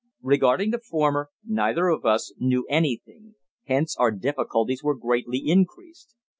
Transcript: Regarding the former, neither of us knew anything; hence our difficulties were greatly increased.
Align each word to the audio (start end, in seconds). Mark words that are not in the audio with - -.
Regarding 0.23 0.71
the 0.71 0.79
former, 0.79 1.29
neither 1.45 1.87
of 1.89 2.07
us 2.07 2.33
knew 2.39 2.65
anything; 2.67 3.35
hence 3.65 3.95
our 3.97 4.09
difficulties 4.09 4.81
were 4.81 4.97
greatly 4.97 5.43
increased. 5.45 6.15